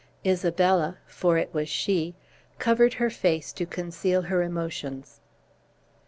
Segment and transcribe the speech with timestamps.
[0.25, 2.15] Isabella, for it was she,
[2.57, 5.19] covered her face to conceal her emotions.